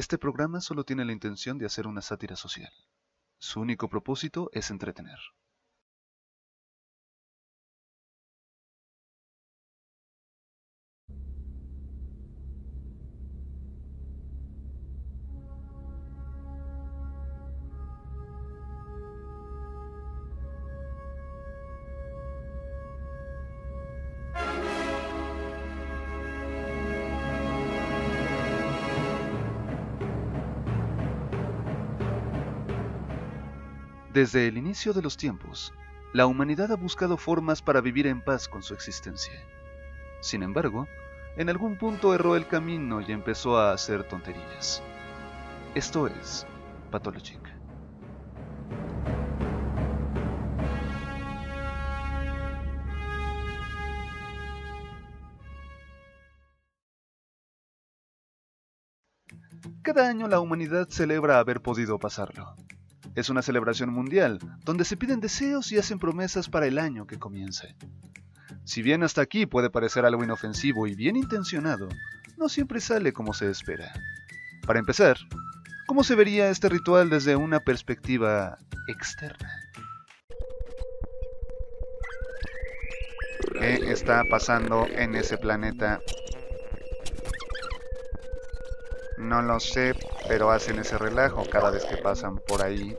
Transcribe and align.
Este 0.00 0.16
programa 0.16 0.62
solo 0.62 0.84
tiene 0.84 1.04
la 1.04 1.12
intención 1.12 1.58
de 1.58 1.66
hacer 1.66 1.86
una 1.86 2.00
sátira 2.00 2.34
social. 2.34 2.72
Su 3.36 3.60
único 3.60 3.90
propósito 3.90 4.48
es 4.54 4.70
entretener. 4.70 5.18
Desde 34.12 34.48
el 34.48 34.58
inicio 34.58 34.92
de 34.92 35.02
los 35.02 35.16
tiempos, 35.16 35.72
la 36.12 36.26
humanidad 36.26 36.72
ha 36.72 36.76
buscado 36.76 37.16
formas 37.16 37.62
para 37.62 37.80
vivir 37.80 38.08
en 38.08 38.20
paz 38.20 38.48
con 38.48 38.64
su 38.64 38.74
existencia. 38.74 39.32
Sin 40.20 40.42
embargo, 40.42 40.88
en 41.36 41.48
algún 41.48 41.78
punto 41.78 42.12
erró 42.12 42.34
el 42.34 42.48
camino 42.48 43.00
y 43.00 43.12
empezó 43.12 43.56
a 43.56 43.72
hacer 43.72 44.02
tonterías. 44.02 44.82
Esto 45.76 46.08
es 46.08 46.44
Pathologic. 46.90 47.38
Cada 59.82 60.08
año 60.08 60.26
la 60.26 60.40
humanidad 60.40 60.88
celebra 60.88 61.38
haber 61.38 61.62
podido 61.62 62.00
pasarlo. 62.00 62.56
Es 63.14 63.28
una 63.28 63.42
celebración 63.42 63.90
mundial, 63.90 64.38
donde 64.64 64.84
se 64.84 64.96
piden 64.96 65.20
deseos 65.20 65.72
y 65.72 65.78
hacen 65.78 65.98
promesas 65.98 66.48
para 66.48 66.66
el 66.66 66.78
año 66.78 67.06
que 67.06 67.18
comience. 67.18 67.74
Si 68.64 68.82
bien 68.82 69.02
hasta 69.02 69.20
aquí 69.20 69.46
puede 69.46 69.70
parecer 69.70 70.04
algo 70.04 70.22
inofensivo 70.22 70.86
y 70.86 70.94
bien 70.94 71.16
intencionado, 71.16 71.88
no 72.36 72.48
siempre 72.48 72.80
sale 72.80 73.12
como 73.12 73.34
se 73.34 73.50
espera. 73.50 73.92
Para 74.66 74.78
empezar, 74.78 75.16
¿cómo 75.86 76.04
se 76.04 76.14
vería 76.14 76.50
este 76.50 76.68
ritual 76.68 77.10
desde 77.10 77.34
una 77.34 77.60
perspectiva 77.60 78.58
externa? 78.86 79.50
¿Qué 83.58 83.90
está 83.90 84.22
pasando 84.30 84.86
en 84.86 85.16
ese 85.16 85.36
planeta? 85.36 86.00
No 89.18 89.42
lo 89.42 89.60
sé, 89.60 89.94
pero 90.28 90.50
hacen 90.50 90.78
ese 90.78 90.98
relajo 90.98 91.44
cada 91.50 91.70
vez 91.70 91.84
que 91.84 91.96
pasan 91.96 92.38
por 92.46 92.62
ahí. 92.62 92.96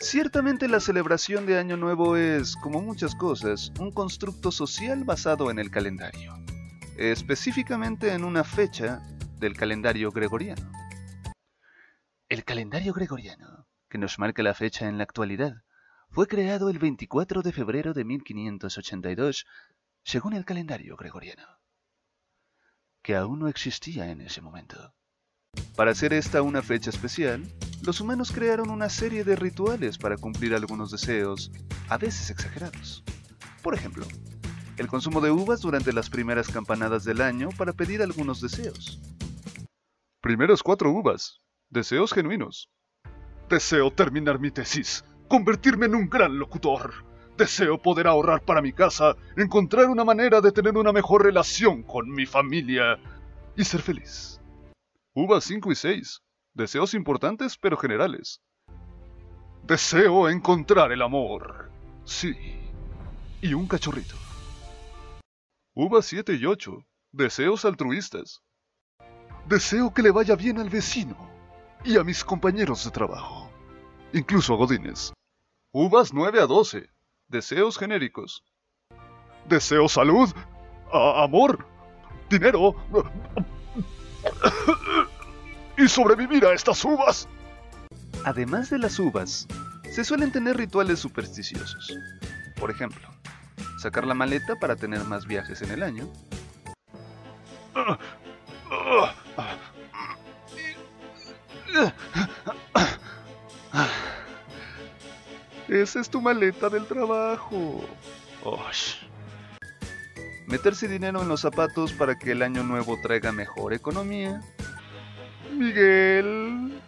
Ciertamente 0.00 0.68
la 0.68 0.80
celebración 0.80 1.46
de 1.46 1.58
Año 1.58 1.76
Nuevo 1.76 2.16
es, 2.16 2.56
como 2.56 2.80
muchas 2.80 3.14
cosas, 3.14 3.72
un 3.78 3.90
constructo 3.90 4.52
social 4.52 5.04
basado 5.04 5.50
en 5.50 5.58
el 5.58 5.70
calendario, 5.70 6.34
específicamente 6.98 8.12
en 8.12 8.24
una 8.24 8.44
fecha 8.44 9.00
del 9.38 9.56
calendario 9.56 10.10
gregoriano. 10.10 10.70
El 12.28 12.44
calendario 12.44 12.92
gregoriano, 12.92 13.66
que 13.88 13.98
nos 13.98 14.18
marca 14.18 14.42
la 14.42 14.54
fecha 14.54 14.88
en 14.88 14.98
la 14.98 15.04
actualidad, 15.04 15.62
fue 16.10 16.26
creado 16.26 16.70
el 16.70 16.78
24 16.78 17.42
de 17.42 17.52
febrero 17.52 17.92
de 17.94 18.04
1582, 18.04 19.46
según 20.02 20.34
el 20.34 20.44
calendario 20.44 20.96
gregoriano 20.96 21.56
que 23.06 23.14
aún 23.14 23.38
no 23.38 23.46
existía 23.46 24.10
en 24.10 24.20
ese 24.20 24.40
momento. 24.40 24.95
Para 25.76 25.90
hacer 25.90 26.12
esta 26.12 26.42
una 26.42 26.62
fecha 26.62 26.90
especial, 26.90 27.42
los 27.82 28.00
humanos 28.00 28.32
crearon 28.32 28.70
una 28.70 28.88
serie 28.88 29.24
de 29.24 29.36
rituales 29.36 29.98
para 29.98 30.16
cumplir 30.16 30.54
algunos 30.54 30.90
deseos, 30.90 31.52
a 31.88 31.98
veces 31.98 32.30
exagerados. 32.30 33.04
Por 33.62 33.74
ejemplo, 33.74 34.06
el 34.76 34.88
consumo 34.88 35.20
de 35.20 35.30
uvas 35.30 35.60
durante 35.60 35.92
las 35.92 36.10
primeras 36.10 36.48
campanadas 36.48 37.04
del 37.04 37.20
año 37.20 37.48
para 37.56 37.72
pedir 37.72 38.02
algunos 38.02 38.40
deseos. 38.40 39.00
Primeras 40.20 40.62
cuatro 40.62 40.90
uvas. 40.90 41.40
Deseos 41.70 42.12
genuinos. 42.12 42.70
Deseo 43.48 43.92
terminar 43.92 44.40
mi 44.40 44.50
tesis, 44.50 45.04
convertirme 45.28 45.86
en 45.86 45.94
un 45.94 46.08
gran 46.08 46.38
locutor. 46.38 46.92
Deseo 47.36 47.80
poder 47.80 48.06
ahorrar 48.06 48.42
para 48.42 48.62
mi 48.62 48.72
casa, 48.72 49.14
encontrar 49.36 49.88
una 49.88 50.04
manera 50.04 50.40
de 50.40 50.52
tener 50.52 50.76
una 50.76 50.92
mejor 50.92 51.24
relación 51.24 51.82
con 51.82 52.10
mi 52.10 52.26
familia 52.26 52.98
y 53.56 53.64
ser 53.64 53.82
feliz. 53.82 54.40
Uvas 55.18 55.44
5 55.44 55.72
y 55.72 55.74
6. 55.74 56.20
Deseos 56.52 56.92
importantes 56.92 57.56
pero 57.56 57.78
generales. 57.78 58.42
Deseo 59.62 60.28
encontrar 60.28 60.92
el 60.92 61.00
amor. 61.00 61.70
Sí. 62.04 62.36
Y 63.40 63.54
un 63.54 63.66
cachorrito. 63.66 64.14
Uvas 65.74 66.04
7 66.04 66.34
y 66.34 66.44
8. 66.44 66.84
Deseos 67.12 67.64
altruistas. 67.64 68.42
Deseo 69.46 69.94
que 69.94 70.02
le 70.02 70.10
vaya 70.10 70.36
bien 70.36 70.58
al 70.58 70.68
vecino 70.68 71.16
y 71.82 71.96
a 71.96 72.04
mis 72.04 72.22
compañeros 72.22 72.84
de 72.84 72.90
trabajo. 72.90 73.50
Incluso 74.12 74.52
a 74.52 74.58
Godines. 74.58 75.14
Uvas 75.72 76.12
9 76.12 76.42
a 76.42 76.46
12. 76.46 76.90
Deseos 77.28 77.78
genéricos. 77.78 78.44
Deseo 79.48 79.88
salud, 79.88 80.28
amor, 80.92 81.66
dinero 82.28 82.76
y 85.76 85.88
sobrevivir 85.88 86.44
a 86.44 86.54
estas 86.54 86.84
uvas. 86.84 87.28
Además 88.24 88.70
de 88.70 88.78
las 88.78 88.98
uvas, 88.98 89.46
se 89.90 90.04
suelen 90.04 90.32
tener 90.32 90.56
rituales 90.56 90.98
supersticiosos. 90.98 91.96
Por 92.58 92.70
ejemplo, 92.70 93.08
sacar 93.78 94.06
la 94.06 94.14
maleta 94.14 94.56
para 94.56 94.76
tener 94.76 95.04
más 95.04 95.26
viajes 95.26 95.62
en 95.62 95.70
el 95.70 95.82
año. 95.82 96.08
Esa 105.68 106.00
es 106.00 106.08
tu 106.08 106.20
maleta 106.20 106.68
del 106.68 106.86
trabajo. 106.86 107.84
Meterse 110.46 110.88
dinero 110.88 111.22
en 111.22 111.28
los 111.28 111.40
zapatos 111.40 111.92
para 111.92 112.18
que 112.18 112.32
el 112.32 112.42
año 112.42 112.62
nuevo 112.62 112.98
traiga 113.02 113.32
mejor 113.32 113.74
economía. 113.74 114.40
Miguel, 115.56 116.80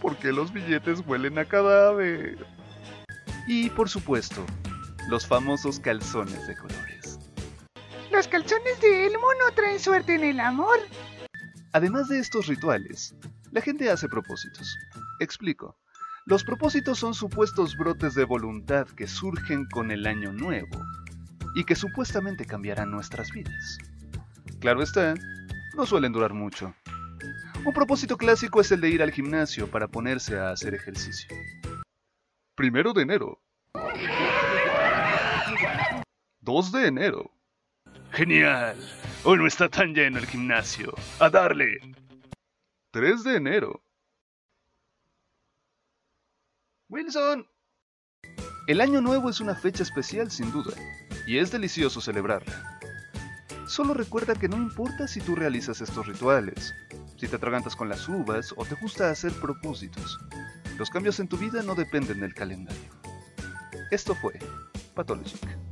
¿por 0.00 0.16
qué 0.16 0.32
los 0.32 0.52
billetes 0.52 1.02
huelen 1.06 1.38
a 1.38 1.44
cadáver? 1.44 2.46
Y 3.48 3.68
por 3.70 3.88
supuesto, 3.88 4.46
los 5.08 5.26
famosos 5.26 5.80
calzones 5.80 6.46
de 6.46 6.56
colores. 6.56 7.18
Los 8.12 8.28
calzones 8.28 8.80
de 8.80 9.06
Elmo 9.06 9.26
no 9.40 9.52
traen 9.54 9.80
suerte 9.80 10.14
en 10.14 10.22
el 10.24 10.40
amor. 10.40 10.78
Además 11.72 12.08
de 12.08 12.20
estos 12.20 12.46
rituales, 12.46 13.14
la 13.50 13.60
gente 13.60 13.90
hace 13.90 14.08
propósitos. 14.08 14.76
Explico. 15.18 15.76
Los 16.24 16.44
propósitos 16.44 17.00
son 17.00 17.14
supuestos 17.14 17.76
brotes 17.76 18.14
de 18.14 18.24
voluntad 18.24 18.86
que 18.86 19.08
surgen 19.08 19.66
con 19.66 19.90
el 19.90 20.06
año 20.06 20.32
nuevo 20.32 20.80
y 21.56 21.64
que 21.64 21.74
supuestamente 21.74 22.44
cambiarán 22.44 22.92
nuestras 22.92 23.32
vidas. 23.32 23.78
Claro 24.60 24.82
está, 24.82 25.14
no 25.74 25.84
suelen 25.84 26.12
durar 26.12 26.32
mucho. 26.32 26.72
Un 27.64 27.72
propósito 27.72 28.16
clásico 28.16 28.60
es 28.60 28.72
el 28.72 28.80
de 28.80 28.90
ir 28.90 29.02
al 29.02 29.12
gimnasio 29.12 29.70
para 29.70 29.86
ponerse 29.86 30.36
a 30.36 30.50
hacer 30.50 30.74
ejercicio. 30.74 31.28
Primero 32.56 32.92
de 32.92 33.02
enero. 33.02 33.40
2 36.40 36.72
de 36.72 36.86
enero. 36.88 37.30
Genial. 38.10 38.76
Hoy 39.22 39.38
no 39.38 39.46
está 39.46 39.68
tan 39.68 39.94
lleno 39.94 40.18
el 40.18 40.26
gimnasio. 40.26 40.92
A 41.20 41.30
darle. 41.30 41.78
3 42.90 43.22
de 43.22 43.36
enero. 43.36 43.84
Wilson. 46.88 47.46
El 48.66 48.80
año 48.80 49.00
nuevo 49.00 49.30
es 49.30 49.40
una 49.40 49.54
fecha 49.54 49.84
especial 49.84 50.32
sin 50.32 50.50
duda, 50.50 50.74
y 51.26 51.38
es 51.38 51.52
delicioso 51.52 52.00
celebrarla. 52.00 52.80
Solo 53.66 53.94
recuerda 53.94 54.34
que 54.34 54.48
no 54.48 54.56
importa 54.56 55.08
si 55.08 55.20
tú 55.20 55.34
realizas 55.34 55.80
estos 55.80 56.06
rituales, 56.06 56.74
si 57.22 57.28
te 57.28 57.36
atragantas 57.36 57.76
con 57.76 57.88
las 57.88 58.08
uvas 58.08 58.52
o 58.56 58.64
te 58.64 58.74
gusta 58.74 59.08
hacer 59.08 59.32
propósitos. 59.34 60.18
Los 60.76 60.90
cambios 60.90 61.20
en 61.20 61.28
tu 61.28 61.36
vida 61.36 61.62
no 61.62 61.76
dependen 61.76 62.18
del 62.18 62.34
calendario. 62.34 62.90
Esto 63.92 64.16
fue 64.16 64.40
Pathologic. 64.96 65.71